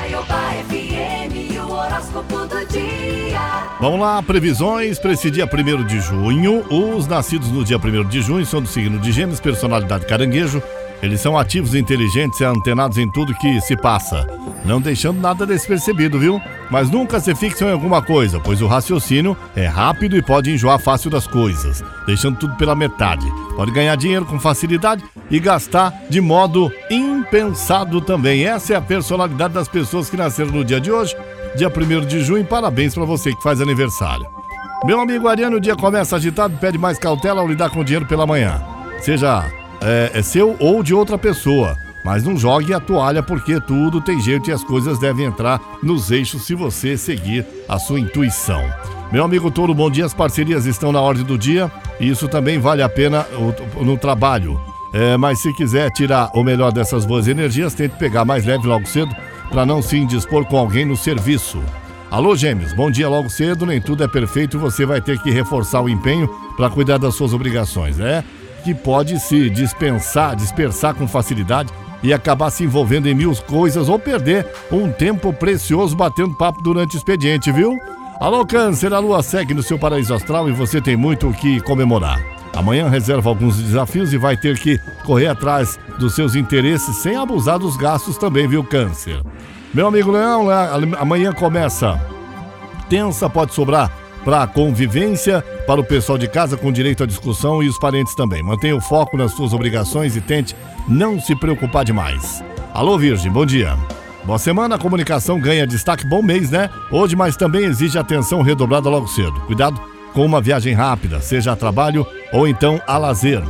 [0.00, 3.68] Caiobá FM, o horóscopo do dia.
[3.78, 6.64] Vamos lá, previsões para esse dia 1 de junho.
[6.70, 10.62] Os nascidos no dia 1 de junho são do signo de Gêmeos, personalidade caranguejo.
[11.02, 14.26] Eles são ativos, inteligentes e antenados em tudo que se passa,
[14.64, 16.40] não deixando nada despercebido, viu?
[16.70, 20.78] Mas nunca se fixam em alguma coisa, pois o raciocínio é rápido e pode enjoar
[20.78, 23.26] fácil das coisas, deixando tudo pela metade.
[23.56, 28.44] Pode ganhar dinheiro com facilidade e gastar de modo impensado também.
[28.44, 31.16] Essa é a personalidade das pessoas que nasceram no dia de hoje,
[31.56, 32.44] dia 1 de junho.
[32.44, 34.26] Parabéns para você que faz aniversário.
[34.84, 38.06] Meu amigo Ariano, o dia começa agitado, pede mais cautela ao lidar com o dinheiro
[38.06, 38.62] pela manhã.
[39.00, 41.76] Seja é, é seu ou de outra pessoa.
[42.02, 46.10] Mas não jogue a toalha porque tudo tem jeito e as coisas devem entrar nos
[46.10, 48.64] eixos se você seguir a sua intuição.
[49.12, 50.06] Meu amigo Touro, bom dia.
[50.06, 53.26] As parcerias estão na ordem do dia e isso também vale a pena
[53.80, 54.58] no trabalho.
[54.92, 58.86] É, mas se quiser tirar o melhor dessas boas energias, tente pegar mais leve logo
[58.86, 59.14] cedo
[59.50, 61.62] para não se indispor com alguém no serviço.
[62.10, 63.66] Alô, gêmeos, bom dia logo cedo.
[63.66, 67.14] Nem tudo é perfeito e você vai ter que reforçar o empenho para cuidar das
[67.14, 68.24] suas obrigações, é?
[68.60, 71.72] Que pode se dispensar, dispersar com facilidade
[72.02, 76.96] e acabar se envolvendo em mil coisas ou perder um tempo precioso batendo papo durante
[76.96, 77.76] o expediente, viu?
[78.20, 81.60] Alô, Câncer, a lua segue no seu paraíso astral e você tem muito o que
[81.60, 82.20] comemorar.
[82.54, 87.58] Amanhã reserva alguns desafios e vai ter que correr atrás dos seus interesses sem abusar
[87.58, 89.22] dos gastos também, viu, Câncer?
[89.72, 90.48] Meu amigo Leão,
[90.98, 91.98] amanhã começa
[92.90, 97.62] tensa, pode sobrar para a convivência, para o pessoal de casa com direito à discussão
[97.62, 98.42] e os parentes também.
[98.42, 100.54] Mantenha o foco nas suas obrigações e tente
[100.88, 102.42] não se preocupar demais.
[102.72, 103.76] Alô, Virgem, bom dia.
[104.24, 106.68] Boa semana, a comunicação ganha destaque, bom mês, né?
[106.90, 109.40] Hoje, mas também exige atenção redobrada logo cedo.
[109.42, 109.80] Cuidado
[110.12, 113.42] com uma viagem rápida, seja a trabalho ou então a lazer.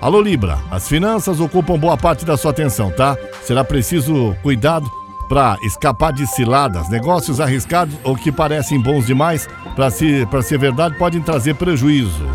[0.00, 3.16] Alô, Libra, as finanças ocupam boa parte da sua atenção, tá?
[3.42, 4.90] Será preciso cuidado
[5.28, 10.96] para escapar de ciladas, negócios arriscados ou que parecem bons demais para ser, ser verdade
[10.98, 12.26] podem trazer prejuízo.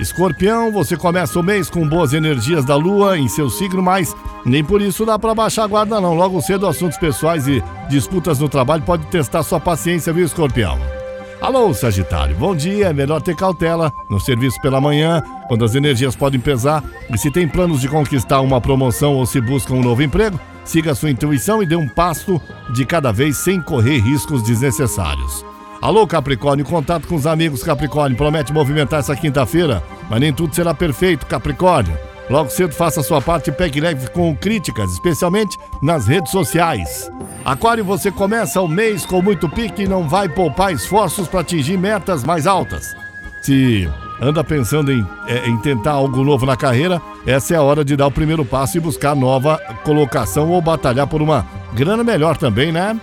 [0.00, 4.64] Escorpião, você começa o mês com boas energias da lua em seu signo, mas nem
[4.64, 6.14] por isso dá para baixar a guarda não.
[6.14, 10.99] Logo cedo, assuntos pessoais e disputas no trabalho pode testar sua paciência, viu, Escorpião?
[11.40, 12.88] Alô, Sagitário, bom dia.
[12.88, 16.84] É melhor ter cautela no serviço pela manhã, quando as energias podem pesar.
[17.12, 20.94] E se tem planos de conquistar uma promoção ou se busca um novo emprego, Siga
[20.94, 22.40] sua intuição e dê um passo
[22.72, 25.44] de cada vez sem correr riscos desnecessários.
[25.80, 28.16] Alô, Capricórnio, contato com os amigos Capricórnio.
[28.16, 31.98] Promete movimentar essa quinta-feira, mas nem tudo será perfeito, Capricórnio.
[32.30, 37.10] Logo cedo faça sua parte e pegue leve com críticas, especialmente nas redes sociais.
[37.44, 41.76] Aquário, você começa o mês com muito pique e não vai poupar esforços para atingir
[41.76, 42.94] metas mais altas.
[43.42, 43.90] Se
[44.20, 47.96] anda pensando em, é, em tentar algo novo na carreira, essa é a hora de
[47.96, 52.70] dar o primeiro passo e buscar nova colocação ou batalhar por uma grana melhor também,
[52.70, 52.96] né?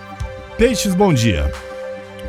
[0.56, 1.52] Peixes, bom dia.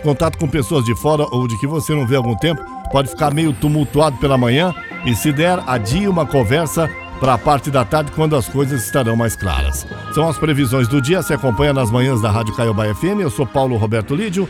[0.03, 2.61] Contato com pessoas de fora ou de que você não vê há algum tempo
[2.91, 4.73] pode ficar meio tumultuado pela manhã
[5.05, 6.89] e se der, adie uma conversa
[7.19, 9.85] para a parte da tarde quando as coisas estarão mais claras.
[10.13, 13.19] São as previsões do dia, se acompanha nas manhãs da Rádio Caiobá FM.
[13.19, 14.47] Eu sou Paulo Roberto Lídio,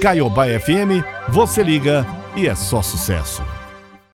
[0.00, 2.06] Caiobá FM, você liga
[2.36, 3.42] e é só sucesso.